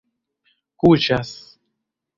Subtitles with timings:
[0.79, 1.31] kuŝas